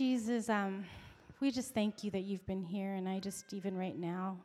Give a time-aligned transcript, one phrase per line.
[0.00, 0.86] Jesus, um,
[1.40, 4.38] we just thank you that you've been here, and I just, even right now,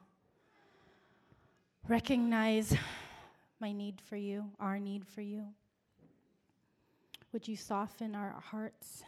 [1.88, 2.76] recognize
[3.62, 5.46] my need for you, our need for you.
[7.32, 9.04] Would you soften our hearts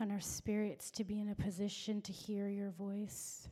[0.00, 3.48] and our spirits to be in a position to hear your voice?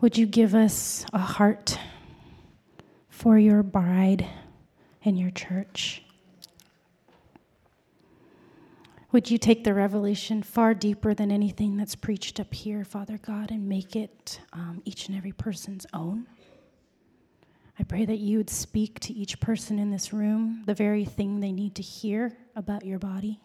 [0.00, 1.80] Would you give us a heart
[3.08, 4.24] for your bride
[5.04, 6.02] and your church?
[9.12, 13.50] Would you take the revelation far deeper than anything that's preached up here, Father God,
[13.50, 16.26] and make it um, each and every person's own?
[17.78, 21.40] I pray that you would speak to each person in this room the very thing
[21.40, 23.40] they need to hear about your body.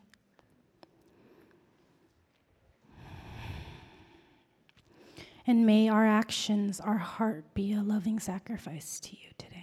[5.45, 9.56] And may our actions, our heart be a loving sacrifice to you today.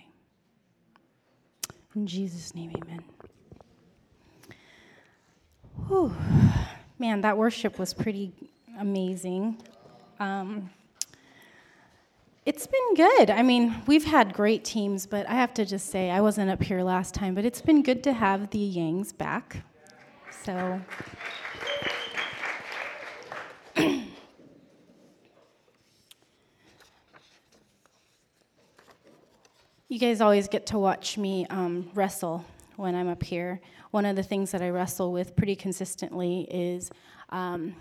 [1.94, 3.02] In Jesus' name, amen.
[5.86, 6.14] Whew.
[6.98, 8.32] Man, that worship was pretty
[8.78, 9.62] amazing.
[10.18, 10.70] Um,
[12.46, 13.30] it's been good.
[13.30, 16.62] I mean, we've had great teams, but I have to just say, I wasn't up
[16.62, 19.64] here last time, but it's been good to have the Yangs back.
[20.44, 20.80] So.
[29.94, 33.60] You guys always get to watch me um, wrestle when I'm up here.
[33.92, 36.90] One of the things that I wrestle with pretty consistently is
[37.30, 37.76] um,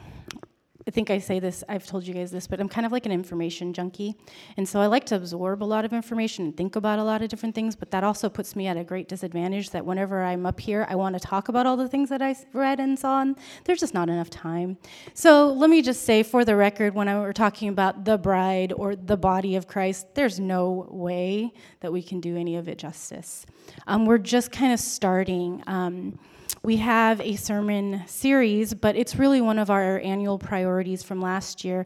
[0.88, 3.06] I think I say this, I've told you guys this, but I'm kind of like
[3.06, 4.16] an information junkie.
[4.58, 7.22] And so I like to absorb a lot of information and think about a lot
[7.22, 10.46] of different things, but that also puts me at a great disadvantage that whenever I'm
[10.46, 13.22] up here, I want to talk about all the things that I read and saw,
[13.22, 14.78] and there's just not enough time.
[15.14, 18.74] So let me just say for the record, when I were talking about the bride
[18.74, 22.78] or the body of Christ, there's no way that we can do any of it
[22.78, 23.46] justice.
[23.88, 25.64] Um, we're just kind of starting.
[25.68, 26.20] Um,
[26.66, 31.66] we have a sermon series, but it's really one of our annual priorities from last
[31.66, 31.86] year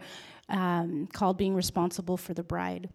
[0.49, 2.87] um, called Being Responsible for the Bride.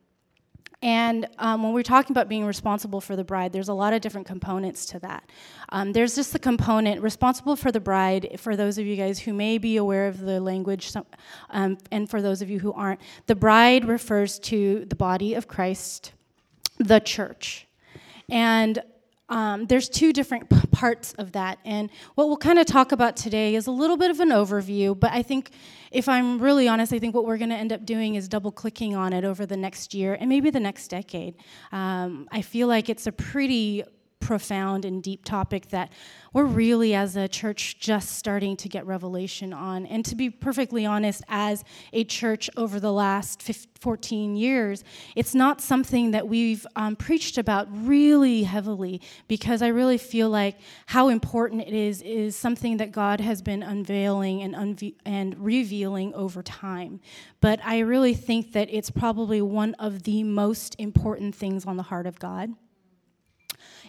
[0.80, 4.00] And um, when we're talking about being responsible for the bride, there's a lot of
[4.00, 5.28] different components to that.
[5.70, 9.32] Um, there's just the component responsible for the bride, for those of you guys who
[9.32, 10.92] may be aware of the language,
[11.50, 13.00] um, and for those of you who aren't.
[13.26, 16.12] The bride refers to the body of Christ,
[16.78, 17.66] the church.
[18.28, 18.82] And
[19.28, 20.48] um, there's two different
[20.82, 21.60] parts of that.
[21.64, 24.98] And what we'll kind of talk about today is a little bit of an overview,
[24.98, 25.52] but I think,
[25.92, 28.50] if I'm really honest, I think what we're going to end up doing is double
[28.50, 31.36] clicking on it over the next year and maybe the next decade.
[31.70, 33.84] Um, I feel like it's a pretty
[34.22, 35.92] profound and deep topic that
[36.32, 39.84] we're really, as a church, just starting to get revelation on.
[39.84, 44.84] And to be perfectly honest, as a church over the last 15, 14 years,
[45.16, 50.56] it's not something that we've um, preached about really heavily because I really feel like
[50.86, 56.14] how important it is is something that God has been unveiling and, unve- and revealing
[56.14, 57.00] over time.
[57.40, 61.82] But I really think that it's probably one of the most important things on the
[61.82, 62.54] heart of God.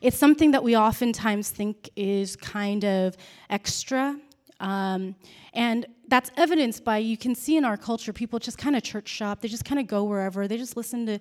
[0.03, 3.15] It's something that we oftentimes think is kind of
[3.49, 4.19] extra.
[4.59, 5.15] Um,
[5.53, 9.07] and that's evidenced by you can see in our culture people just kind of church
[9.07, 11.19] shop they just kind of go wherever they just listen to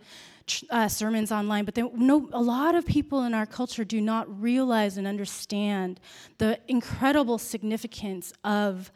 [0.70, 4.26] uh, sermons online but they, no, a lot of people in our culture do not
[4.41, 5.99] realize and understand
[6.38, 8.93] the incredible significance of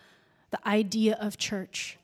[0.50, 1.98] the idea of church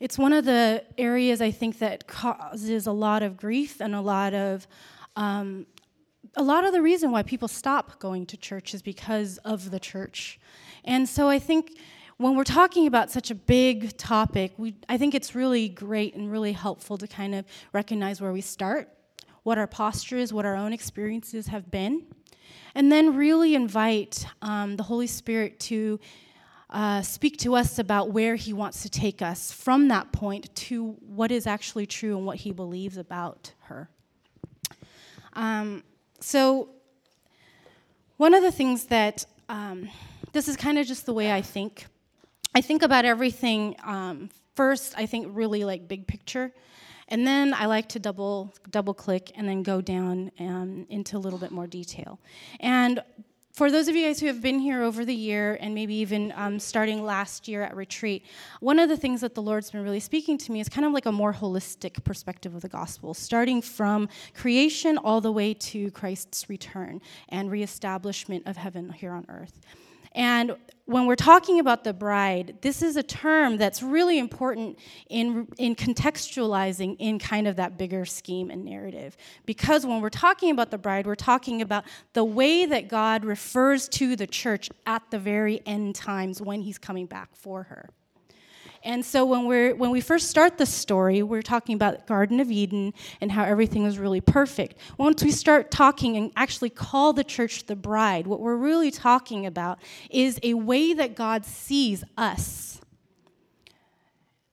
[0.00, 4.00] it's one of the areas i think that causes a lot of grief and a
[4.00, 4.66] lot of
[5.16, 5.66] um,
[6.36, 9.80] a lot of the reason why people stop going to church is because of the
[9.80, 10.38] church.
[10.84, 11.78] And so I think
[12.18, 16.30] when we're talking about such a big topic, we, I think it's really great and
[16.30, 18.88] really helpful to kind of recognize where we start,
[19.42, 22.04] what our posture is, what our own experiences have been,
[22.74, 25.98] and then really invite um, the Holy Spirit to
[26.68, 30.92] uh, speak to us about where He wants to take us from that point to
[31.00, 33.88] what is actually true and what He believes about her.
[35.32, 35.82] Um,
[36.20, 36.68] so,
[38.16, 39.88] one of the things that um,
[40.32, 41.86] this is kind of just the way I think.
[42.54, 44.94] I think about everything um, first.
[44.96, 46.52] I think really like big picture,
[47.08, 51.20] and then I like to double double click and then go down um, into a
[51.20, 52.20] little bit more detail.
[52.60, 53.02] And
[53.52, 56.32] for those of you guys who have been here over the year and maybe even
[56.36, 58.24] um, starting last year at retreat,
[58.60, 60.92] one of the things that the Lord's been really speaking to me is kind of
[60.92, 65.90] like a more holistic perspective of the gospel, starting from creation all the way to
[65.90, 69.58] Christ's return and reestablishment of heaven here on earth.
[70.12, 74.76] And when we're talking about the bride, this is a term that's really important
[75.08, 79.16] in, in contextualizing in kind of that bigger scheme and narrative.
[79.46, 83.88] Because when we're talking about the bride, we're talking about the way that God refers
[83.90, 87.88] to the church at the very end times when he's coming back for her.
[88.82, 92.50] And so when we're when we first start the story, we're talking about Garden of
[92.50, 94.76] Eden and how everything was really perfect.
[94.96, 99.44] Once we start talking and actually call the church the bride, what we're really talking
[99.44, 99.78] about
[100.08, 102.80] is a way that God sees us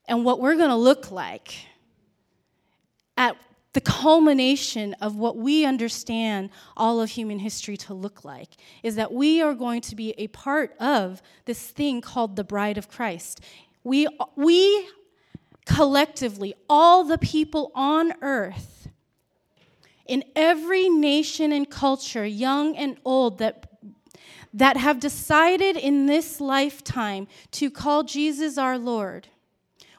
[0.08, 1.54] and what we're going to look like
[3.16, 3.36] at
[3.74, 8.48] the culmination of what we understand all of human history to look like
[8.82, 12.78] is that we are going to be a part of this thing called the bride
[12.78, 13.40] of Christ.
[13.84, 14.88] We, we
[15.66, 18.88] collectively, all the people on earth,
[20.06, 23.70] in every nation and culture, young and old, that,
[24.54, 29.28] that have decided in this lifetime to call Jesus our Lord,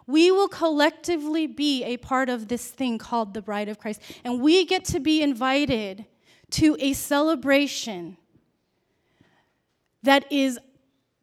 [0.07, 4.01] we will collectively be a part of this thing called the bride of Christ.
[4.23, 6.07] And we get to be invited
[6.51, 8.17] to a celebration
[10.01, 10.57] that is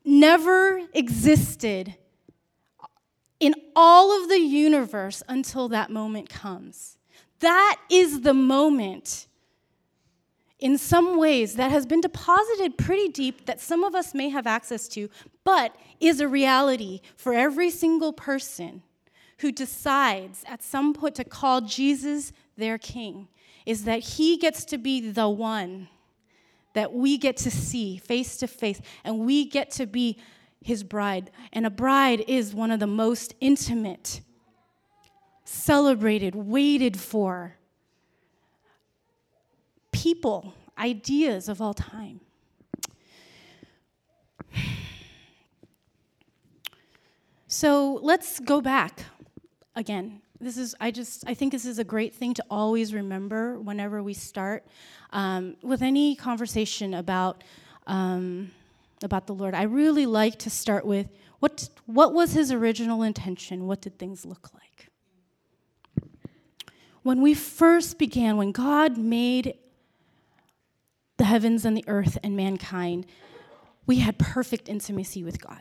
[0.05, 1.97] never existed
[3.41, 6.97] in all of the universe until that moment comes.
[7.41, 9.27] That is the moment,
[10.59, 14.47] in some ways, that has been deposited pretty deep that some of us may have
[14.47, 15.11] access to,
[15.44, 18.83] but is a reality for every single person
[19.38, 23.29] who decides at some point to call Jesus their king,
[23.67, 25.88] is that he gets to be the one
[26.73, 30.19] that we get to see face to face, and we get to be
[30.67, 31.31] his bride.
[31.53, 34.21] And a bride is one of the most intimate,
[35.45, 37.55] celebrated, waited for
[39.93, 42.21] people, ideas of all time.
[47.47, 49.05] So let's go back
[49.77, 50.21] again.
[50.41, 54.03] This is, I just, I think this is a great thing to always remember whenever
[54.03, 54.67] we start
[55.12, 57.45] um, with any conversation about.
[57.87, 58.51] Um,
[59.03, 61.09] about the Lord, I really like to start with
[61.39, 63.67] what, what was his original intention?
[63.67, 64.89] What did things look like?
[67.03, 69.55] When we first began, when God made
[71.19, 73.07] the heavens and the earth and mankind,
[73.87, 75.61] we had perfect intimacy with God.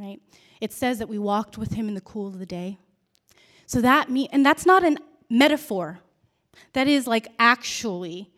[0.00, 0.20] Right?
[0.60, 2.78] It says that we walked with him in the cool of the day.
[3.66, 4.96] So that me and that's not a
[5.30, 6.00] metaphor.
[6.72, 8.32] That is like actually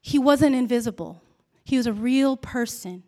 [0.00, 1.22] he wasn't invisible.
[1.70, 3.04] He was a real person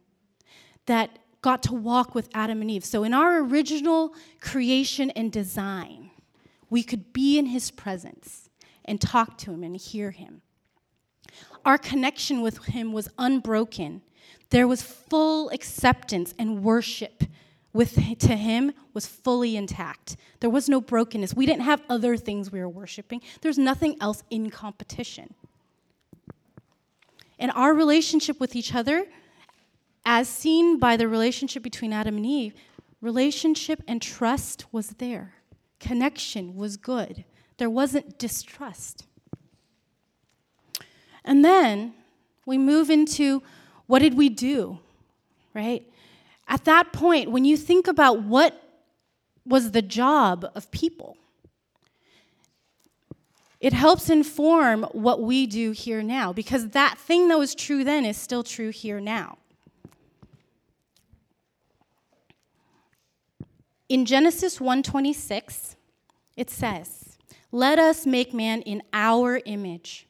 [0.87, 2.85] that got to walk with Adam and Eve.
[2.85, 6.12] So, in our original creation and design,
[6.70, 8.49] we could be in his presence
[8.85, 10.43] and talk to him and hear him.
[11.64, 14.00] Our connection with him was unbroken.
[14.50, 17.25] There was full acceptance and worship
[17.73, 20.17] with to him was fully intact.
[20.38, 21.35] There was no brokenness.
[21.35, 23.23] We didn't have other things we were worshiping.
[23.41, 25.35] There's nothing else in competition.
[27.43, 29.05] And our relationship with each other,
[30.05, 32.55] as seen by the relationship between Adam and Eve,
[33.00, 35.35] relationship and trust was there.
[35.81, 37.25] Connection was good.
[37.59, 39.06] There wasn't distrust.
[41.25, 41.94] And then
[42.47, 43.43] we move into
[43.88, 44.79] what did we do,
[45.53, 45.85] right?
[46.47, 48.55] At that point, when you think about what
[49.45, 51.17] was the job of people,
[53.62, 58.05] it helps inform what we do here now because that thing that was true then
[58.05, 59.38] is still true here now.
[63.88, 65.76] In Genesis 1:26,
[66.37, 67.19] it says,
[67.52, 70.09] "Let us make man in our image,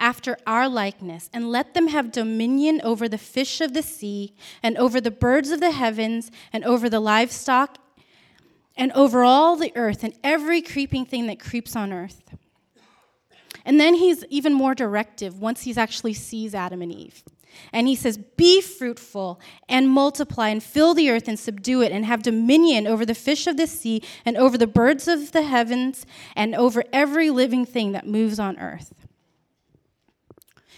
[0.00, 4.76] after our likeness, and let them have dominion over the fish of the sea, and
[4.76, 7.78] over the birds of the heavens, and over the livestock,
[8.76, 12.22] and over all the earth, and every creeping thing that creeps on earth."
[13.68, 17.22] And then he's even more directive once he actually sees Adam and Eve.
[17.70, 22.06] And he says, Be fruitful and multiply and fill the earth and subdue it and
[22.06, 26.06] have dominion over the fish of the sea and over the birds of the heavens
[26.34, 28.94] and over every living thing that moves on earth.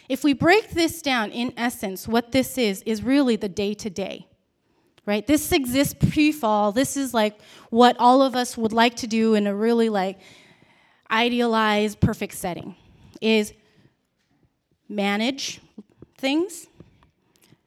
[0.08, 3.88] If we break this down, in essence, what this is, is really the day to
[3.88, 4.26] day.
[5.06, 5.24] Right?
[5.24, 6.72] This exists pre fall.
[6.72, 7.38] This is like
[7.70, 10.18] what all of us would like to do in a really like
[11.08, 12.76] idealized perfect setting
[13.20, 13.52] is
[14.88, 15.60] manage
[16.18, 16.66] things,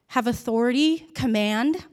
[0.07, 1.85] have authority, command,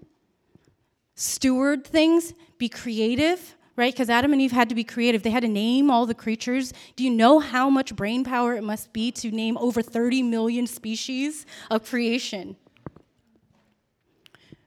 [1.14, 3.92] steward things, be creative, right?
[3.94, 5.22] Because Adam and Eve had to be creative.
[5.22, 6.72] They had to name all the creatures.
[6.96, 10.66] Do you know how much brain power it must be to name over 30 million
[10.66, 12.56] species of creation?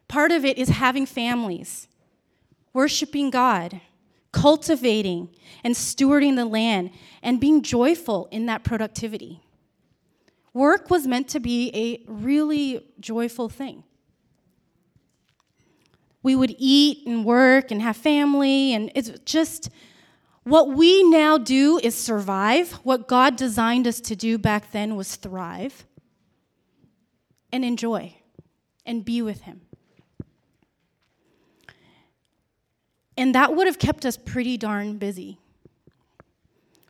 [0.08, 1.88] Part of it is having families,
[2.74, 3.82] worshiping God,
[4.34, 5.30] cultivating
[5.64, 9.40] and stewarding the land, and being joyful in that productivity.
[10.54, 13.84] Work was meant to be a really joyful thing.
[16.22, 19.70] We would eat and work and have family, and it's just
[20.44, 22.74] what we now do is survive.
[22.84, 25.86] What God designed us to do back then was thrive
[27.52, 28.16] and enjoy
[28.86, 29.62] and be with Him.
[33.18, 35.40] And that would have kept us pretty darn busy.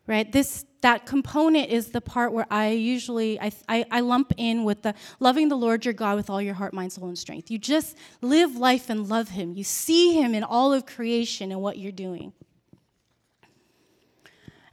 [0.06, 0.30] Right?
[0.30, 4.82] This that component is the part where I usually I, I, I, lump in with
[4.82, 7.50] the loving the Lord your God with all your heart, mind, soul, and strength.
[7.50, 9.54] You just live life and love Him.
[9.54, 12.34] You see Him in all of creation and what you're doing.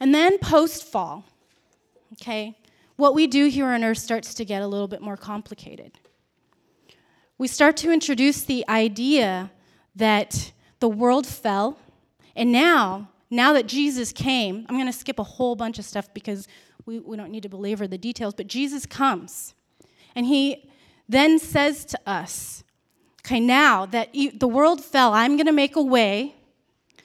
[0.01, 1.23] And then post fall,
[2.13, 2.57] okay,
[2.97, 5.93] what we do here on earth starts to get a little bit more complicated.
[7.37, 9.49] We start to introduce the idea
[9.95, 11.79] that the world fell,
[12.35, 16.13] and now now that Jesus came, I'm going to skip a whole bunch of stuff
[16.13, 16.49] because
[16.85, 19.55] we, we don't need to belabor the details, but Jesus comes.
[20.15, 20.69] And he
[21.07, 22.63] then says to us,
[23.25, 26.35] okay, now that the world fell, I'm going to make a way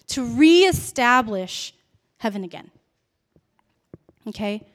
[0.09, 1.73] to reestablish
[2.19, 2.73] heaven again.
[4.27, 4.67] Okay?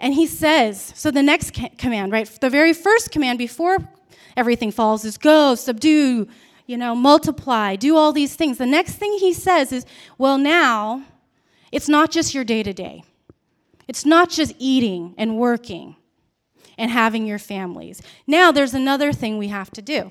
[0.00, 2.26] And he says, so the next command, right?
[2.40, 3.78] The very first command before
[4.34, 6.26] everything falls is go, subdue,
[6.66, 8.58] you know, multiply, do all these things.
[8.58, 9.84] The next thing he says is,
[10.18, 11.04] well, now
[11.70, 13.04] it's not just your day to day,
[13.88, 15.96] it's not just eating and working
[16.78, 18.02] and having your families.
[18.26, 20.10] Now there's another thing we have to do.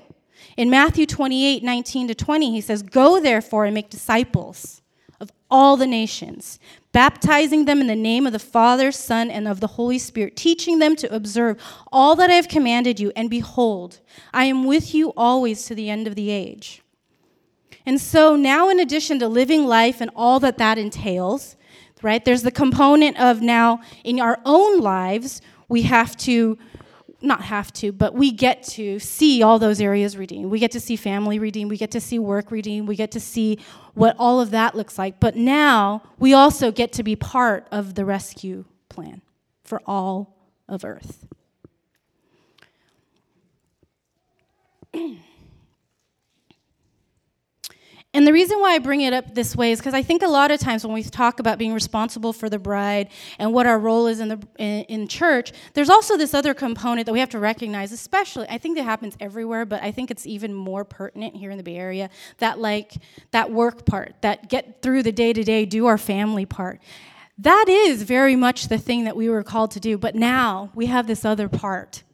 [0.56, 4.82] In Matthew 28 19 to 20, he says, Go therefore and make disciples
[5.20, 6.58] of all the nations,
[6.94, 10.78] baptizing them in the name of the Father, Son, and of the Holy Spirit, teaching
[10.78, 11.60] them to observe
[11.92, 13.12] all that I have commanded you.
[13.16, 13.98] And behold,
[14.32, 16.82] I am with you always to the end of the age.
[17.84, 21.56] And so now, in addition to living life and all that that entails,
[22.00, 26.56] right, there's the component of now in our own lives, we have to
[27.24, 30.50] not have to, but we get to see all those areas redeemed.
[30.50, 31.70] We get to see family redeemed.
[31.70, 32.88] We get to see work redeemed.
[32.88, 33.58] We get to see
[33.94, 35.20] what all of that looks like.
[35.20, 39.22] But now we also get to be part of the rescue plan
[39.62, 40.36] for all
[40.68, 41.26] of Earth.
[48.14, 50.28] And the reason why I bring it up this way is because I think a
[50.28, 53.08] lot of times when we talk about being responsible for the bride
[53.40, 57.06] and what our role is in the in, in, church, there's also this other component
[57.06, 57.90] that we have to recognize.
[57.90, 61.56] Especially, I think that happens everywhere, but I think it's even more pertinent here in
[61.56, 62.08] the Bay Area.
[62.38, 62.92] That like
[63.32, 66.80] that work part, that get through the day to day, do our family part.
[67.36, 69.98] That is very much the thing that we were called to do.
[69.98, 72.04] But now we have this other part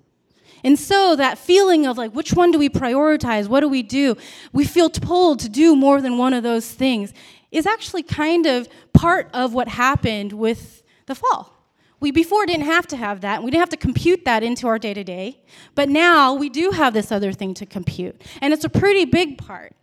[0.62, 3.48] and so that feeling of like, which one do we prioritize?
[3.48, 4.16] What do we do?
[4.52, 7.12] We feel pulled to do more than one of those things
[7.50, 11.56] is actually kind of part of what happened with the fall.
[11.98, 13.42] We before didn't have to have that.
[13.42, 15.42] We didn't have to compute that into our day to day.
[15.74, 18.22] But now we do have this other thing to compute.
[18.40, 19.74] And it's a pretty big part.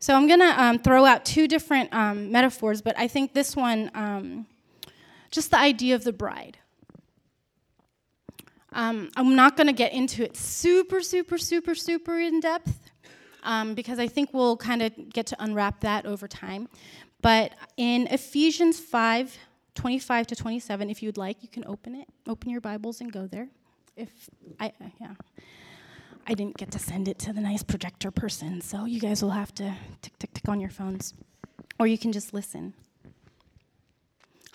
[0.00, 3.54] So I'm going to um, throw out two different um, metaphors, but I think this
[3.54, 4.46] one um,
[5.32, 6.58] just the idea of the bride.
[8.72, 12.90] Um, I'm not going to get into it super, super, super, super in depth
[13.42, 16.68] um, because I think we'll kind of get to unwrap that over time.
[17.20, 19.36] But in Ephesians 5
[19.74, 23.26] 25 to 27, if you'd like, you can open it, open your Bibles and go
[23.26, 23.48] there.
[23.96, 24.10] If
[24.60, 25.14] I, uh, yeah.
[26.26, 29.30] I didn't get to send it to the nice projector person, so you guys will
[29.30, 31.14] have to tick, tick, tick on your phones.
[31.80, 32.74] Or you can just listen.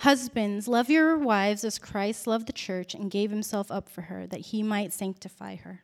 [0.01, 4.27] Husbands, love your wives as Christ loved the church and gave himself up for her,
[4.27, 5.81] that he might sanctify her.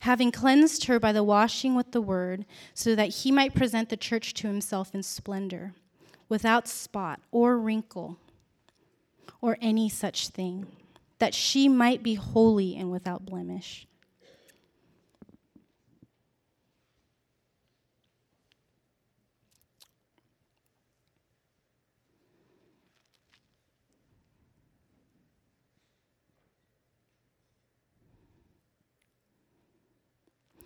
[0.00, 3.96] Having cleansed her by the washing with the word, so that he might present the
[3.96, 5.74] church to himself in splendor,
[6.28, 8.16] without spot or wrinkle
[9.42, 10.66] or any such thing,
[11.18, 13.86] that she might be holy and without blemish.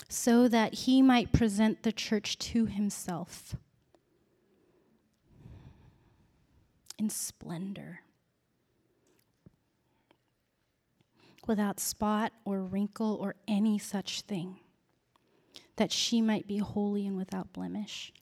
[0.09, 3.57] So that he might present the church to himself
[6.99, 8.01] in splendor,
[11.47, 14.59] without spot or wrinkle or any such thing,
[15.77, 18.13] that she might be holy and without blemish.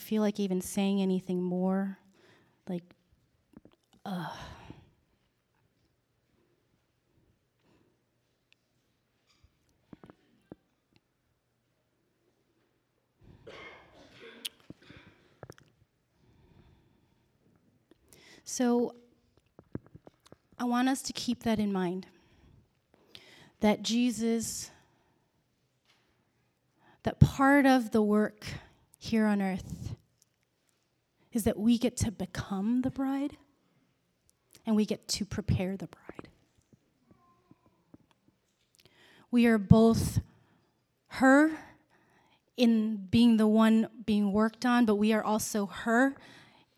[0.00, 1.98] Feel like even saying anything more,
[2.68, 2.82] like.
[18.44, 18.96] So
[20.58, 22.06] I want us to keep that in mind
[23.60, 24.70] that Jesus,
[27.04, 28.44] that part of the work
[28.98, 29.79] here on earth
[31.32, 33.36] is that we get to become the bride
[34.66, 36.28] and we get to prepare the bride.
[39.30, 40.20] We are both
[41.08, 41.52] her
[42.56, 46.14] in being the one being worked on, but we are also her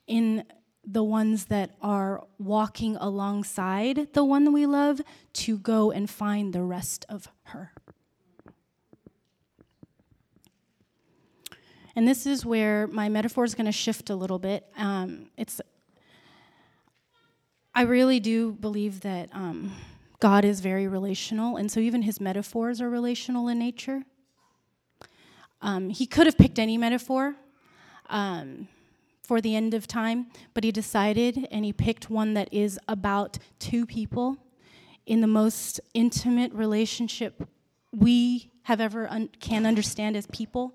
[0.06, 0.44] in
[0.84, 5.00] the ones that are walking alongside the one we love
[5.32, 7.72] to go and find the rest of her.
[11.94, 14.66] And this is where my metaphor is going to shift a little bit.
[14.76, 15.60] Um, it's,
[17.74, 19.72] I really do believe that um,
[20.20, 24.02] God is very relational, and so even his metaphors are relational in nature.
[25.60, 27.36] Um, he could have picked any metaphor.
[28.08, 28.68] Um,
[29.22, 33.38] for the end of time, but he decided and he picked one that is about
[33.58, 34.36] two people
[35.06, 37.48] in the most intimate relationship
[37.92, 40.74] we have ever un- can understand as people.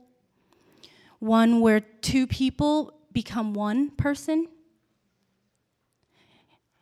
[1.19, 4.47] One where two people become one person.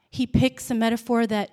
[0.10, 1.52] He picks a metaphor that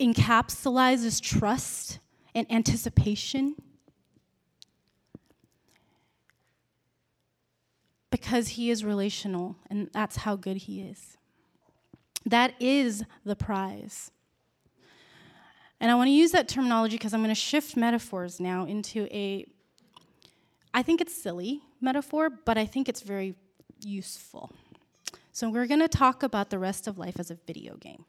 [0.00, 1.98] encapsulates trust
[2.34, 3.56] and anticipation
[8.10, 11.16] because he is relational, and that's how good he is.
[12.24, 14.10] That is the prize.
[15.80, 19.06] And I want to use that terminology because I'm going to shift metaphors now into
[19.10, 19.46] a,
[20.72, 23.34] I think it's silly metaphor, but I think it's very
[23.82, 24.50] useful.
[25.32, 28.04] So we're going to talk about the rest of life as a video game.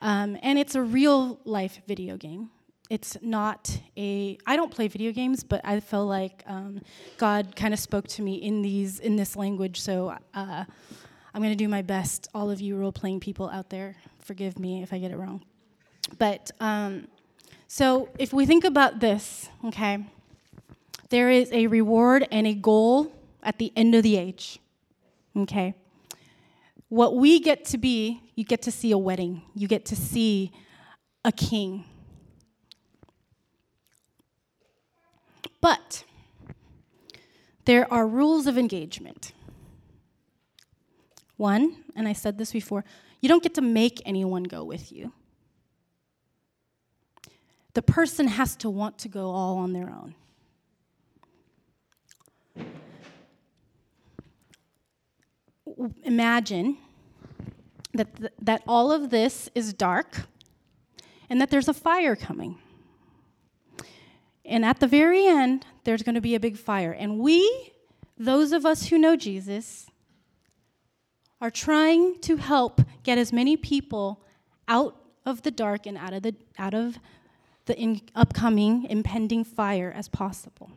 [0.00, 2.50] Um, and it's a real life video game
[2.92, 6.78] it's not a i don't play video games but i feel like um,
[7.16, 10.64] god kind of spoke to me in these in this language so uh,
[11.32, 14.82] i'm going to do my best all of you role-playing people out there forgive me
[14.82, 15.42] if i get it wrong
[16.18, 17.08] but um,
[17.66, 20.04] so if we think about this okay
[21.12, 24.58] there is a reward and a goal at the end of the age
[25.36, 25.74] okay
[26.88, 30.50] what we get to be you get to see a wedding you get to see
[31.24, 31.84] a king
[35.62, 36.04] But
[37.64, 39.32] there are rules of engagement.
[41.38, 42.84] One, and I said this before,
[43.20, 45.12] you don't get to make anyone go with you.
[47.74, 50.14] The person has to want to go all on their own.
[56.04, 56.78] Imagine
[57.94, 60.26] that, th- that all of this is dark
[61.28, 62.58] and that there's a fire coming.
[64.44, 66.92] And at the very end, there's going to be a big fire.
[66.92, 67.72] And we,
[68.18, 69.86] those of us who know Jesus,
[71.40, 74.22] are trying to help get as many people
[74.68, 76.98] out of the dark and out of the, out of
[77.66, 80.70] the in, upcoming impending fire as possible.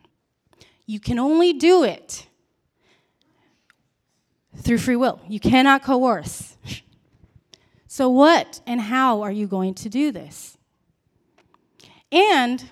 [0.86, 2.26] You can only do it
[4.56, 5.20] through free will.
[5.28, 6.56] You cannot coerce.
[7.88, 10.58] So, what and how are you going to do this?
[12.12, 12.62] And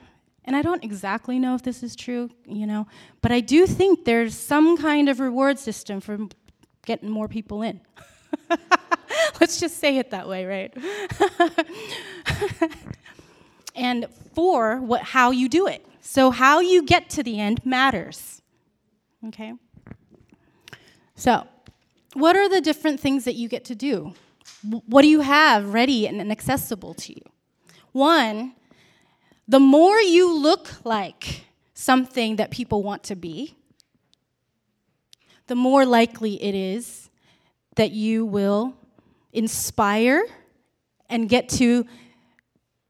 [0.45, 2.87] and I don't exactly know if this is true, you know,
[3.23, 6.19] but I do think there's some kind of reward system for
[6.85, 7.81] getting more people in.
[9.41, 10.75] Let's just say it that way, right?
[13.75, 15.87] and for what how you do it.
[16.07, 18.43] So how you get to the end matters.
[19.27, 19.55] Okay?
[21.17, 21.49] So,
[22.13, 24.13] what are the different things that you get to do?
[24.63, 27.23] What do you have ready and accessible to you?
[27.93, 28.53] One
[29.47, 33.57] the more you look like something that people want to be,
[35.49, 37.11] the more likely it is
[37.77, 38.75] that you will
[39.35, 40.25] inspire
[41.11, 41.85] and get to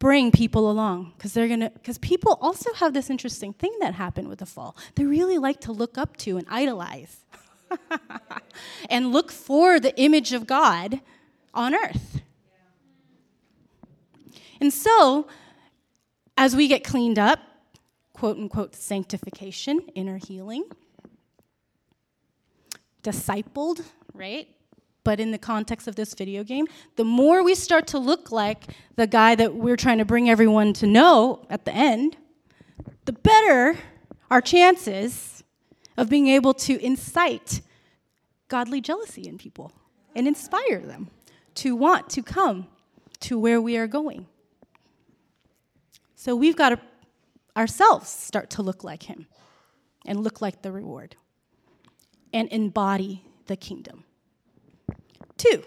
[0.04, 4.28] bring people along because they're gonna because people also have this interesting thing that happened
[4.28, 7.24] with the fall they really like to look up to and idolize
[8.90, 11.00] and look for the image of god
[11.54, 12.20] on earth
[14.60, 15.26] and so
[16.36, 17.40] as we get cleaned up,
[18.12, 20.64] quote unquote, sanctification, inner healing,
[23.02, 24.48] discipled, right?
[25.04, 28.64] But in the context of this video game, the more we start to look like
[28.96, 32.16] the guy that we're trying to bring everyone to know at the end,
[33.04, 33.78] the better
[34.30, 35.44] our chances
[35.96, 37.60] of being able to incite
[38.48, 39.72] godly jealousy in people
[40.16, 41.10] and inspire them
[41.54, 42.66] to want to come
[43.20, 44.26] to where we are going.
[46.14, 46.80] So we've got to
[47.56, 49.26] ourselves start to look like him
[50.06, 51.16] and look like the reward
[52.32, 54.04] and embody the kingdom.
[55.36, 55.62] Two,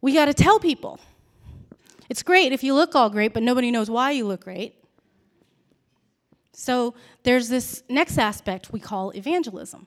[0.00, 1.00] we got to tell people.
[2.08, 4.76] It's great if you look all great, but nobody knows why you look great.
[6.52, 9.86] So there's this next aspect we call evangelism.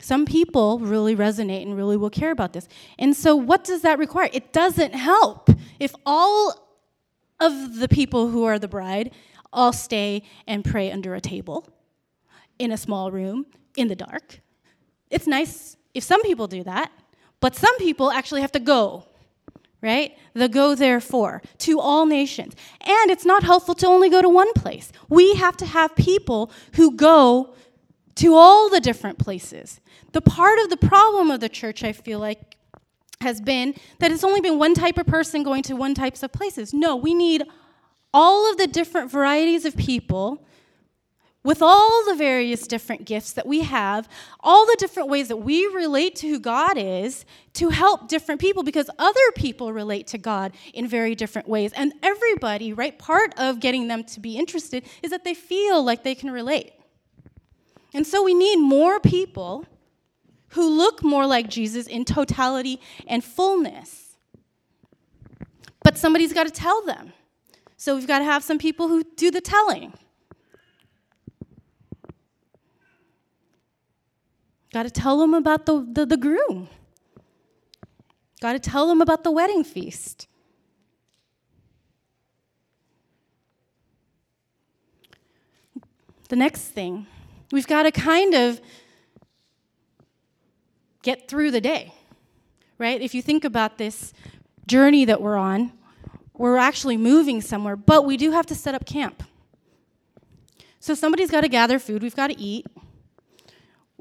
[0.00, 2.68] Some people really resonate and really will care about this.
[2.98, 4.30] And so, what does that require?
[4.32, 6.68] It doesn't help if all
[7.38, 9.12] of the people who are the bride
[9.52, 11.68] all stay and pray under a table
[12.58, 14.40] in a small room in the dark.
[15.10, 16.92] It's nice if some people do that,
[17.40, 19.06] but some people actually have to go,
[19.82, 20.16] right?
[20.34, 22.54] The go therefore to all nations.
[22.80, 24.92] And it's not helpful to only go to one place.
[25.08, 27.54] We have to have people who go
[28.16, 29.80] to all the different places.
[30.12, 32.56] The part of the problem of the church, I feel like,
[33.20, 36.32] has been that it's only been one type of person going to one types of
[36.32, 36.72] places.
[36.72, 37.42] No, we need
[38.12, 40.44] all of the different varieties of people
[41.42, 44.08] with all the various different gifts that we have,
[44.40, 47.24] all the different ways that we relate to who God is
[47.54, 51.72] to help different people because other people relate to God in very different ways.
[51.72, 56.04] And everybody, right, part of getting them to be interested is that they feel like
[56.04, 56.72] they can relate.
[57.94, 59.64] And so we need more people
[60.50, 64.16] who look more like Jesus in totality and fullness.
[65.82, 67.14] But somebody's got to tell them.
[67.78, 69.94] So we've got to have some people who do the telling.
[74.72, 76.68] Got to tell them about the, the, the groom.
[78.40, 80.26] Got to tell them about the wedding feast.
[86.28, 87.06] The next thing,
[87.50, 88.60] we've got to kind of
[91.02, 91.92] get through the day,
[92.78, 93.00] right?
[93.00, 94.12] If you think about this
[94.68, 95.72] journey that we're on,
[96.34, 99.24] we're actually moving somewhere, but we do have to set up camp.
[100.78, 102.66] So somebody's got to gather food, we've got to eat.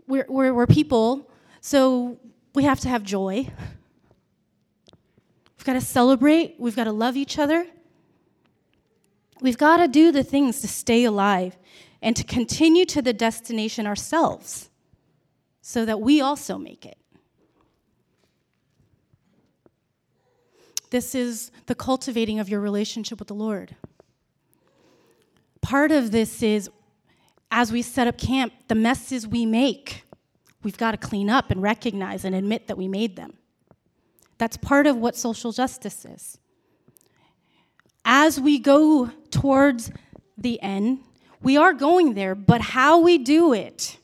[0.10, 1.30] We're, we're, we're people,
[1.62, 2.18] so
[2.56, 3.48] we have to have joy.
[5.56, 7.68] We've got to celebrate, we've got to love each other.
[9.40, 11.58] We've got to do the things to stay alive
[12.02, 14.72] and to continue to the destination ourselves
[15.62, 16.98] so that we also make it.
[20.90, 23.76] This is the cultivating of your relationship with the Lord.
[25.62, 26.68] Part of this is
[27.52, 30.04] as we set up camp, the messes we make,
[30.64, 33.34] we've got to clean up and recognize and admit that we made them.
[34.38, 36.38] That's part of what social justice is.
[38.06, 39.92] As we go towards
[40.38, 41.00] the end,
[41.42, 43.98] we are going there, but how we do it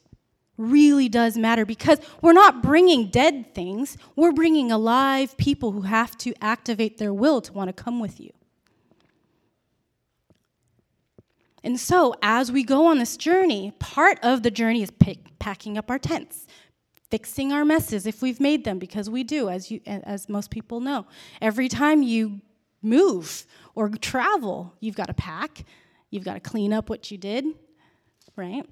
[0.58, 6.18] really does matter because we're not bringing dead things, we're bringing alive people who have
[6.20, 8.32] to activate their will to want to come with you.
[11.66, 15.80] And so, as we go on this journey, part of the journey is pick, packing
[15.80, 16.46] up our tents,
[17.10, 20.80] fixing our messes if we've made them, because we do, as, you, as most people
[20.80, 21.08] know.
[21.42, 22.40] Every time you
[22.84, 25.66] move or travel, you've got to pack,
[26.12, 27.46] you've got to clean up what you did,
[28.36, 28.64] right?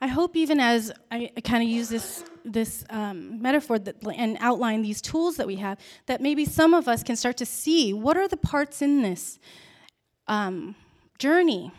[0.00, 4.36] I hope even as I, I kind of use this this um, metaphor that, and
[4.40, 7.92] outline these tools that we have, that maybe some of us can start to see
[7.92, 9.38] what are the parts in this
[10.28, 10.74] um,
[11.18, 11.72] journey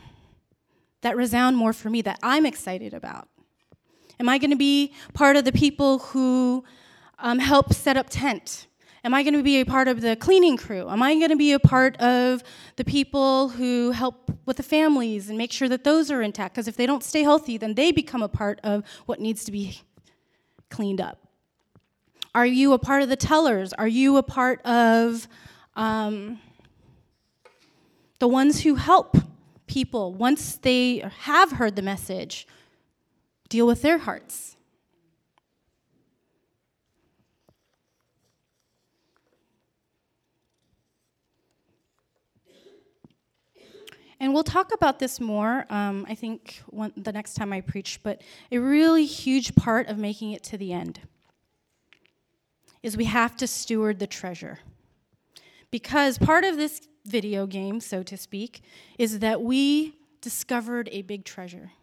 [1.02, 3.28] that resound more for me, that I'm excited about.
[4.20, 6.64] Am I going to be part of the people who
[7.20, 8.68] um, help set up tent?
[9.04, 10.90] Am I going to be a part of the cleaning crew?
[10.90, 12.44] Am I going to be a part of
[12.76, 16.56] the people who help with the families and make sure that those are intact?
[16.56, 19.52] Because if they don't stay healthy, then they become a part of what needs to
[19.52, 19.80] be
[20.70, 21.20] cleaned up.
[22.34, 23.72] Are you a part of the tellers?
[23.74, 25.28] Are you a part of
[25.76, 26.40] um,
[28.20, 29.18] the ones who help
[29.68, 32.48] people once they have heard the message
[33.48, 34.55] deal with their hearts?
[44.26, 46.64] And we'll talk about this more, um, I think,
[46.98, 50.74] the next time I preach, but a really huge part of making it to the
[50.74, 51.00] end
[52.82, 54.62] is we have to steward the treasure.
[55.70, 58.64] Because part of this video game, so to speak,
[58.98, 61.74] is that we discovered a big treasure.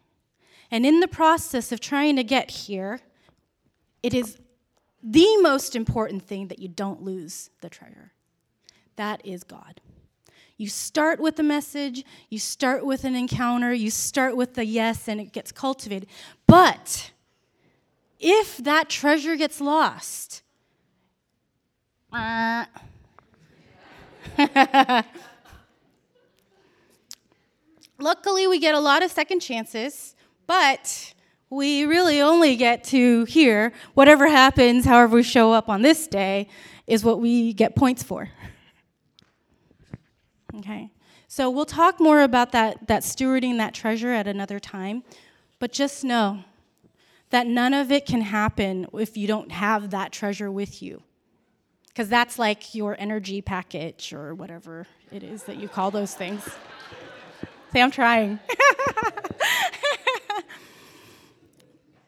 [0.69, 2.99] And in the process of trying to get here,
[4.03, 4.37] it is
[5.01, 8.11] the most important thing that you don't lose the treasure.
[8.97, 9.79] That is God.
[10.63, 15.09] You start with a message, you start with an encounter, you start with the yes,
[15.09, 16.07] and it gets cultivated.
[16.47, 17.11] But
[18.17, 20.41] if that treasure gets lost,
[22.13, 22.63] uh,
[27.99, 30.15] luckily we get a lot of second chances,
[30.47, 31.13] but
[31.49, 36.47] we really only get to hear whatever happens, however we show up on this day,
[36.87, 38.29] is what we get points for.
[40.59, 40.91] Okay?
[41.27, 45.03] So we'll talk more about that, that stewarding that treasure at another time.
[45.59, 46.43] But just know
[47.31, 51.01] that none of it can happen if you don't have that treasure with you.
[51.87, 56.43] Because that's like your energy package or whatever it is that you call those things.
[57.71, 58.39] Say, I'm trying.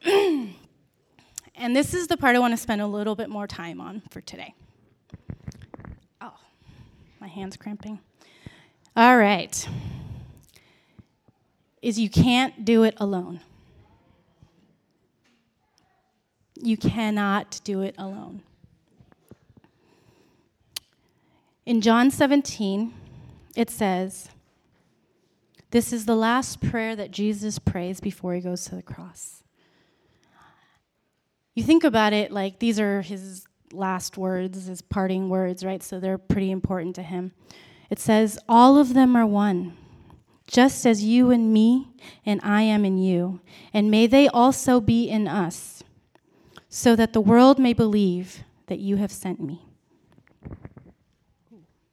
[1.56, 4.02] and this is the part I want to spend a little bit more time on
[4.10, 4.54] for today.
[6.20, 6.34] Oh,
[7.20, 7.98] my hand's cramping.
[8.96, 9.68] All right.
[11.82, 13.40] Is you can't do it alone.
[16.54, 18.42] You cannot do it alone.
[21.66, 22.94] In John 17,
[23.54, 24.30] it says,
[25.72, 29.42] This is the last prayer that Jesus prays before he goes to the cross.
[31.54, 35.82] You think about it like these are his last words, his parting words, right?
[35.82, 37.32] So they're pretty important to him.
[37.90, 39.76] It says, All of them are one,
[40.46, 41.88] just as you and me
[42.24, 43.40] and I am in you,
[43.72, 45.82] and may they also be in us,
[46.68, 49.62] so that the world may believe that you have sent me.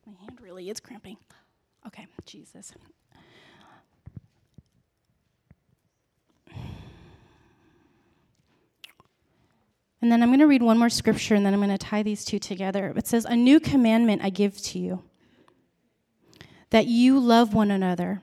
[0.06, 1.18] my hand really is cramping.
[1.86, 2.74] Okay, Jesus.
[10.02, 12.04] And then I'm going to read one more scripture and then I'm going to tie
[12.04, 12.94] these two together.
[12.98, 15.02] It says, A new commandment I give to you
[16.74, 18.20] that you love one another.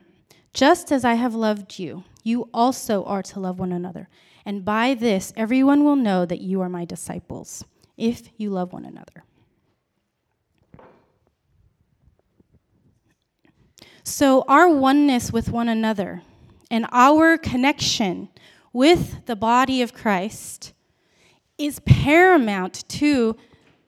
[0.53, 4.09] Just as I have loved you, you also are to love one another.
[4.45, 7.63] And by this, everyone will know that you are my disciples,
[7.95, 9.23] if you love one another.
[14.03, 16.21] So, our oneness with one another
[16.69, 18.27] and our connection
[18.73, 20.73] with the body of Christ
[21.57, 23.37] is paramount to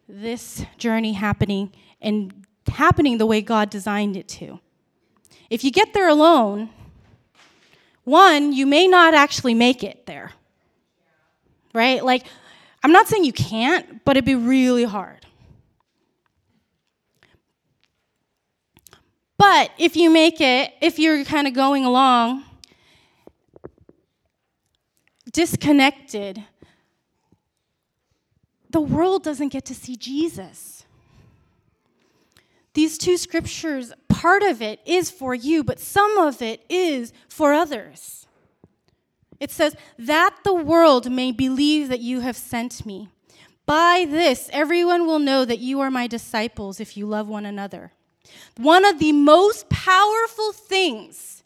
[0.08, 4.60] this journey happening and happening the way God designed it to.
[5.50, 6.70] If you get there alone,
[8.04, 10.32] one, you may not actually make it there.
[11.74, 12.04] Right?
[12.04, 12.26] Like,
[12.84, 15.26] I'm not saying you can't, but it'd be really hard.
[19.38, 22.44] But if you make it, if you're kind of going along
[25.34, 26.44] disconnected,
[28.70, 30.83] the world doesn't get to see Jesus.
[32.74, 37.54] These two scriptures, part of it is for you, but some of it is for
[37.54, 38.26] others.
[39.40, 43.10] It says, that the world may believe that you have sent me.
[43.66, 47.92] By this, everyone will know that you are my disciples if you love one another.
[48.58, 51.44] One of the most powerful things,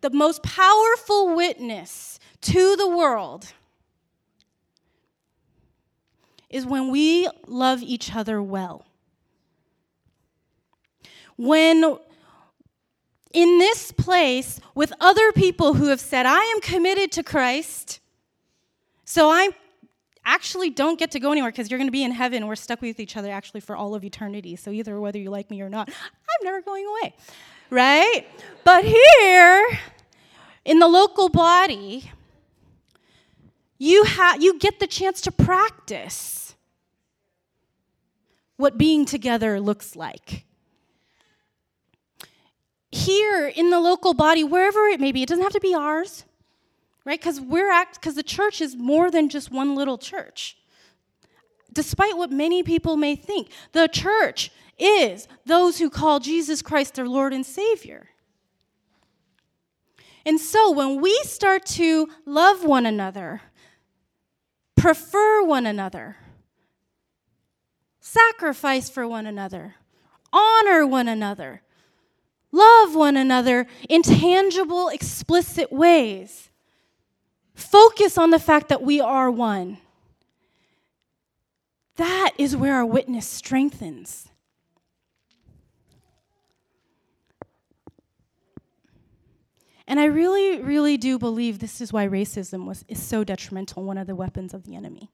[0.00, 3.52] the most powerful witness to the world,
[6.50, 8.86] is when we love each other well
[11.36, 11.96] when
[13.32, 18.00] in this place with other people who have said, I am committed to Christ,
[19.04, 19.50] so I
[20.24, 22.46] actually don't get to go anywhere because you're going to be in heaven.
[22.46, 24.56] We're stuck with each other actually for all of eternity.
[24.56, 27.14] So either whether you like me or not, I'm never going away,
[27.70, 28.26] right?
[28.64, 29.78] But here,
[30.64, 32.10] in the local body,
[33.78, 36.54] you, ha- you get the chance to practice
[38.56, 40.44] what being together looks like
[42.94, 46.24] here in the local body, wherever it may be, it doesn't have to be ours,
[47.04, 47.18] right?
[47.18, 50.56] Because we're act because the church is more than just one little church.
[51.72, 57.08] Despite what many people may think, the church is those who call Jesus Christ their
[57.08, 58.10] Lord and Savior.
[60.24, 63.42] And so when we start to love one another,
[64.76, 66.16] prefer one another,
[68.00, 69.74] sacrifice for one another,
[70.32, 71.62] honor one another,
[72.54, 76.50] Love one another in tangible, explicit ways.
[77.52, 79.78] Focus on the fact that we are one.
[81.96, 84.28] That is where our witness strengthens.
[89.88, 93.98] And I really, really do believe this is why racism was, is so detrimental, one
[93.98, 95.10] of the weapons of the enemy.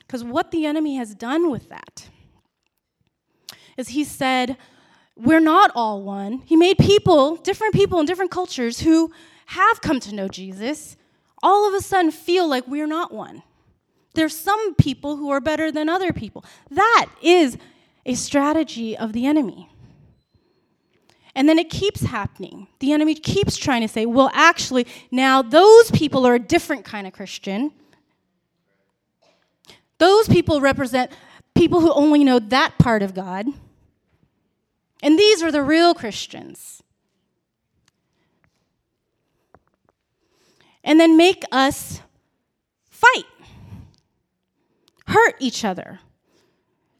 [0.00, 2.08] Because what the enemy has done with that
[3.76, 4.56] is he said,
[5.16, 6.42] we're not all one.
[6.44, 9.12] He made people, different people in different cultures who
[9.46, 10.96] have come to know Jesus,
[11.42, 13.42] all of a sudden feel like we're not one.
[14.14, 16.44] There's some people who are better than other people.
[16.70, 17.58] That is
[18.06, 19.68] a strategy of the enemy.
[21.34, 22.68] And then it keeps happening.
[22.78, 27.06] The enemy keeps trying to say, well, actually, now those people are a different kind
[27.06, 27.72] of Christian.
[29.98, 31.10] Those people represent
[31.54, 33.46] people who only know that part of God.
[35.04, 36.82] And these are the real Christians.
[40.82, 42.00] And then make us
[42.88, 43.26] fight,
[45.08, 46.00] hurt each other,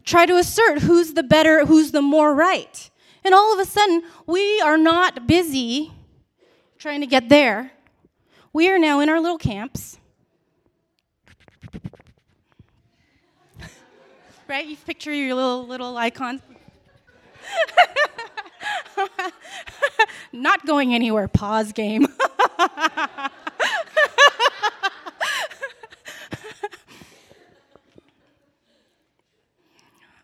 [0.05, 2.91] try to assert who's the better, who's the more right.
[3.25, 5.91] And all of a sudden, we are not busy
[6.77, 7.73] trying to get there.
[8.53, 9.99] We are now in our little camps.
[14.47, 14.67] right?
[14.67, 16.43] You picture your little little icons.
[20.33, 21.29] Not going anywhere.
[21.29, 22.07] Pause game.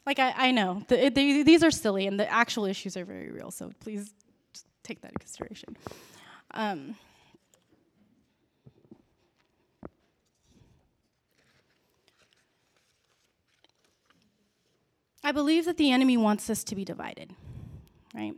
[0.07, 3.31] Like, I, I know, the, the, these are silly, and the actual issues are very
[3.31, 4.13] real, so please
[4.83, 5.77] take that into consideration.
[6.53, 6.97] Um,
[15.23, 17.33] I believe that the enemy wants us to be divided,
[18.15, 18.35] right?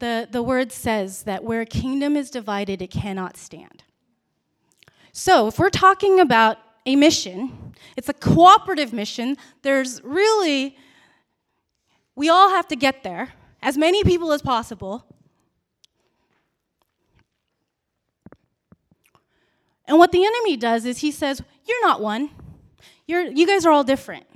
[0.00, 3.84] The, the word says that where a kingdom is divided, it cannot stand.
[5.12, 10.76] So, if we're talking about a mission, it's a cooperative mission, there's really
[12.20, 15.06] we all have to get there, as many people as possible.
[19.86, 22.30] And what the enemy does is he says, You're not one.
[23.06, 24.26] You're, you guys are all different.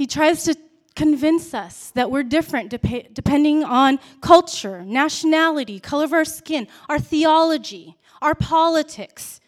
[0.00, 0.56] He tries to
[0.96, 6.98] convince us that we're different dep- depending on culture, nationality, color of our skin, our
[6.98, 9.39] theology, our politics.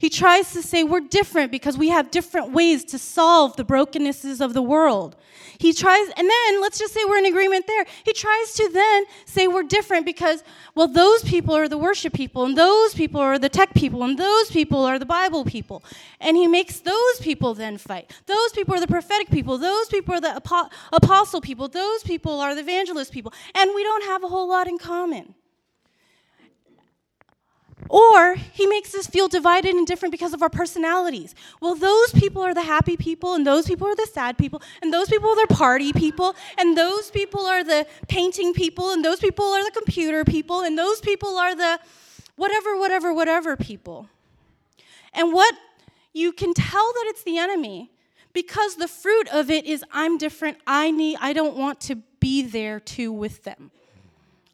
[0.00, 4.40] He tries to say we're different because we have different ways to solve the brokennesses
[4.40, 5.16] of the world.
[5.58, 7.84] He tries, and then let's just say we're in agreement there.
[8.04, 10.44] He tries to then say we're different because,
[10.76, 14.16] well, those people are the worship people, and those people are the tech people, and
[14.16, 15.82] those people are the Bible people.
[16.20, 18.12] And he makes those people then fight.
[18.26, 20.36] Those people are the prophetic people, those people are the
[20.92, 24.68] apostle people, those people are the evangelist people, and we don't have a whole lot
[24.68, 25.34] in common.
[27.88, 31.34] Or he makes us feel divided and different because of our personalities.
[31.60, 34.92] Well, those people are the happy people, and those people are the sad people, and
[34.92, 39.20] those people are the party people, and those people are the painting people, and those
[39.20, 41.78] people are the computer people, and those people are the
[42.36, 44.08] whatever, whatever, whatever people.
[45.14, 45.54] And what
[46.12, 47.90] you can tell that it's the enemy
[48.32, 52.42] because the fruit of it is I'm different, I need I don't want to be
[52.42, 53.70] there too with them.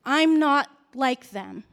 [0.04, 1.64] I'm not like them.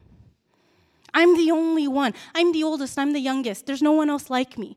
[1.14, 2.14] I'm the only one.
[2.34, 2.98] I'm the oldest.
[2.98, 3.66] I'm the youngest.
[3.66, 4.76] There's no one else like me.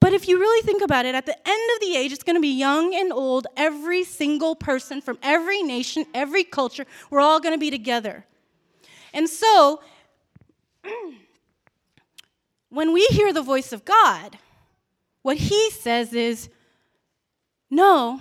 [0.00, 2.36] But if you really think about it, at the end of the age, it's going
[2.36, 7.40] to be young and old, every single person from every nation, every culture, we're all
[7.40, 8.26] going to be together.
[9.14, 9.80] And so,
[12.68, 14.36] when we hear the voice of God,
[15.22, 16.50] what he says is,
[17.70, 18.20] No,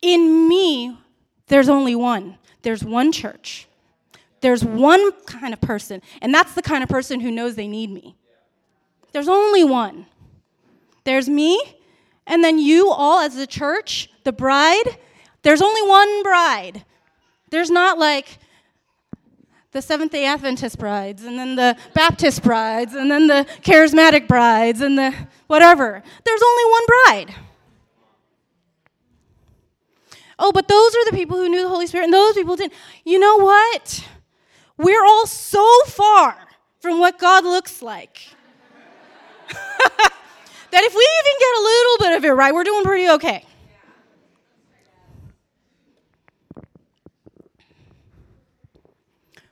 [0.00, 0.96] in me,
[1.48, 2.38] there's only one.
[2.62, 3.66] There's one church.
[4.42, 7.90] There's one kind of person, and that's the kind of person who knows they need
[7.90, 8.16] me.
[9.12, 10.06] There's only one.
[11.04, 11.60] There's me,
[12.26, 14.98] and then you all as the church, the bride.
[15.42, 16.84] There's only one bride.
[17.50, 18.38] There's not like
[19.70, 24.80] the Seventh day Adventist brides, and then the Baptist brides, and then the charismatic brides,
[24.80, 25.14] and the
[25.46, 26.02] whatever.
[26.24, 27.34] There's only one bride.
[30.36, 32.72] Oh, but those are the people who knew the Holy Spirit, and those people didn't.
[33.04, 34.04] You know what?
[34.82, 36.36] We're all so far
[36.80, 38.20] from what God looks like
[39.48, 43.44] that if we even get a little bit of it right, we're doing pretty okay.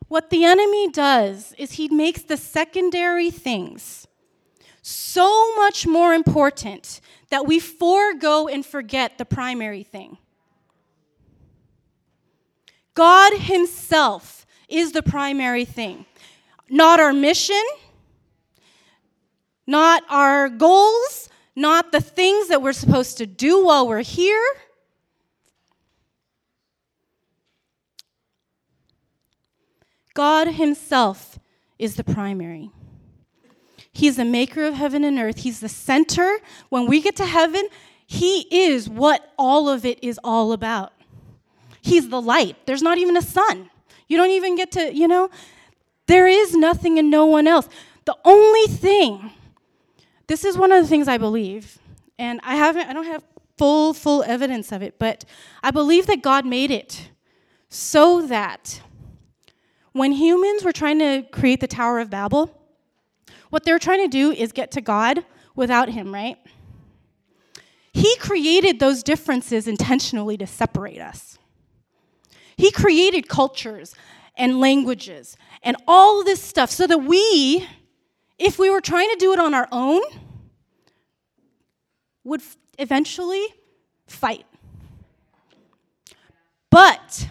[0.08, 4.08] What the enemy does is he makes the secondary things
[4.82, 10.18] so much more important that we forego and forget the primary thing.
[12.94, 14.39] God Himself
[14.70, 16.06] is the primary thing.
[16.68, 17.62] Not our mission,
[19.66, 24.44] not our goals, not the things that we're supposed to do while we're here.
[30.14, 31.38] God Himself
[31.78, 32.70] is the primary.
[33.92, 35.38] He's the maker of heaven and earth.
[35.38, 36.38] He's the center.
[36.68, 37.68] When we get to heaven,
[38.06, 40.92] He is what all of it is all about.
[41.82, 42.56] He's the light.
[42.66, 43.70] There's not even a sun.
[44.10, 45.30] You don't even get to, you know,
[46.08, 47.68] there is nothing and no one else.
[48.06, 49.30] The only thing,
[50.26, 51.78] this is one of the things I believe,
[52.18, 53.22] and I haven't, I don't have
[53.56, 55.24] full, full evidence of it, but
[55.62, 57.10] I believe that God made it
[57.68, 58.82] so that
[59.92, 62.50] when humans were trying to create the Tower of Babel,
[63.50, 66.36] what they're trying to do is get to God without Him, right?
[67.92, 71.38] He created those differences intentionally to separate us.
[72.60, 73.94] He created cultures
[74.36, 77.66] and languages and all this stuff so that we,
[78.38, 80.02] if we were trying to do it on our own,
[82.22, 82.42] would
[82.78, 83.46] eventually
[84.06, 84.44] fight.
[86.68, 87.30] But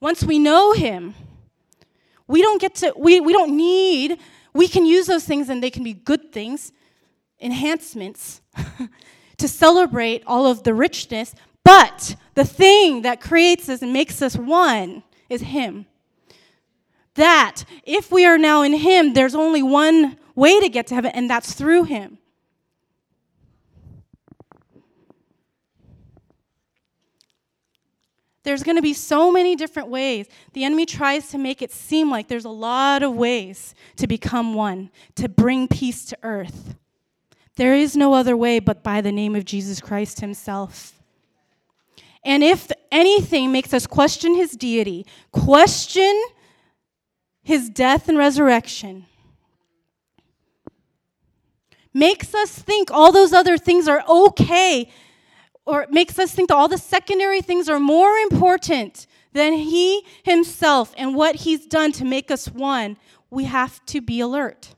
[0.00, 1.14] once we know Him,
[2.26, 4.18] we don't get to, we, we don't need,
[4.54, 6.72] we can use those things and they can be good things,
[7.38, 8.40] enhancements,
[9.36, 11.34] to celebrate all of the richness.
[11.64, 15.86] But the thing that creates us and makes us one is Him.
[17.14, 21.12] That if we are now in Him, there's only one way to get to heaven,
[21.14, 22.18] and that's through Him.
[28.44, 30.26] There's going to be so many different ways.
[30.52, 34.54] The enemy tries to make it seem like there's a lot of ways to become
[34.54, 36.74] one, to bring peace to earth.
[37.54, 41.01] There is no other way but by the name of Jesus Christ Himself.
[42.24, 46.22] And if anything makes us question His deity, question
[47.42, 49.06] His death and resurrection,
[51.92, 54.90] makes us think all those other things are okay
[55.64, 60.94] or makes us think that all the secondary things are more important than He Himself
[60.96, 62.96] and what He's done to make us one,
[63.30, 64.74] we have to be alert.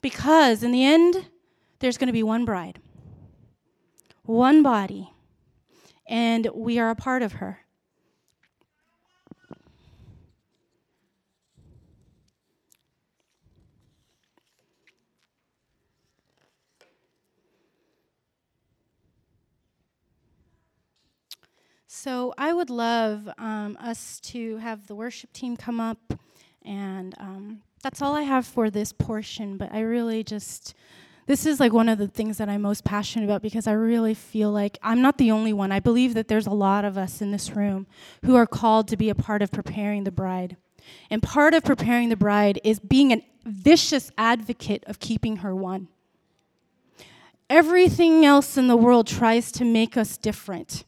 [0.00, 1.26] Because in the end,
[1.80, 2.80] there's going to be one bride,
[4.24, 5.10] one body,
[6.08, 7.60] and we are a part of her.
[21.86, 25.98] So I would love um, us to have the worship team come up,
[26.64, 29.56] and um, that's all I have for this portion.
[29.56, 30.74] But I really just,
[31.28, 34.14] this is like one of the things that I'm most passionate about because I really
[34.14, 35.70] feel like I'm not the only one.
[35.70, 37.86] I believe that there's a lot of us in this room
[38.24, 40.56] who are called to be a part of preparing the bride.
[41.10, 45.88] And part of preparing the bride is being a vicious advocate of keeping her one.
[47.50, 50.84] Everything else in the world tries to make us different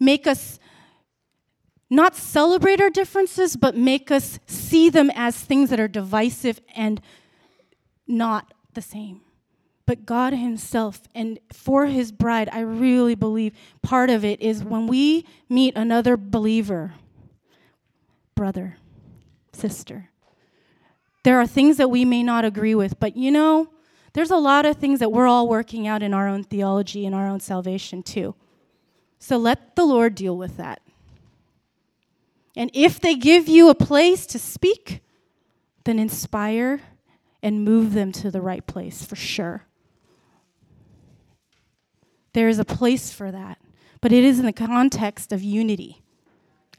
[0.00, 0.58] make us
[1.90, 7.00] not celebrate our differences, but make us see them as things that are divisive and
[8.06, 9.20] not the same.
[9.86, 14.86] But God Himself, and for His bride, I really believe part of it is when
[14.86, 16.94] we meet another believer,
[18.34, 18.76] brother,
[19.52, 20.10] sister,
[21.22, 23.68] there are things that we may not agree with, but you know,
[24.12, 27.14] there's a lot of things that we're all working out in our own theology and
[27.14, 28.34] our own salvation too.
[29.18, 30.80] So let the Lord deal with that.
[32.56, 35.02] And if they give you a place to speak,
[35.84, 36.80] then inspire
[37.42, 39.66] and move them to the right place for sure.
[42.32, 43.58] There is a place for that,
[44.00, 46.02] but it is in the context of unity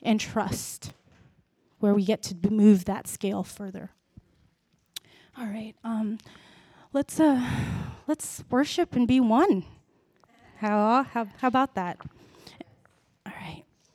[0.01, 0.93] and trust
[1.79, 3.91] where we get to move that scale further.
[5.37, 6.19] All right, um,
[6.93, 7.43] let's uh,
[8.07, 9.65] let's worship and be one.
[10.57, 11.97] How how how about that?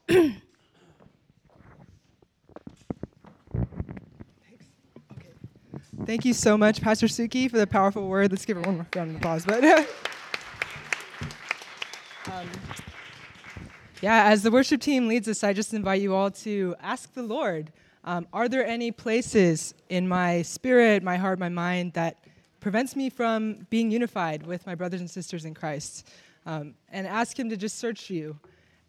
[6.05, 8.31] Thank you so much, Pastor Suki, for the powerful word.
[8.31, 9.47] Let's give her one more round of applause.
[9.47, 9.65] But
[12.27, 12.49] um,
[14.03, 17.23] yeah, as the worship team leads us, I just invite you all to ask the
[17.23, 17.73] Lord
[18.05, 22.19] um, Are there any places in my spirit, my heart, my mind that
[22.61, 26.09] prevents me from being unified with my brothers and sisters in Christ?
[26.45, 28.39] Um, and ask Him to just search you.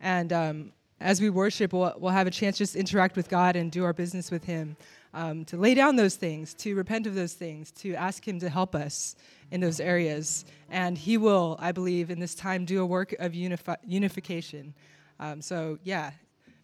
[0.01, 3.71] And um, as we worship, we'll, we'll have a chance just interact with God and
[3.71, 4.75] do our business with Him,
[5.13, 8.49] um, to lay down those things, to repent of those things, to ask Him to
[8.49, 9.15] help us
[9.51, 10.45] in those areas.
[10.69, 14.73] And He will, I believe, in this time do a work of unifi- unification.
[15.19, 16.11] Um, so, yeah,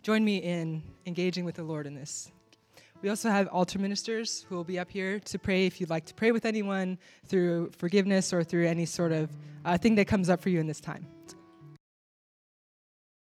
[0.01, 2.31] join me in engaging with the Lord in this.
[3.03, 6.05] We also have altar ministers who will be up here to pray if you'd like
[6.05, 9.29] to pray with anyone through forgiveness or through any sort of
[9.65, 11.05] uh, thing that comes up for you in this time.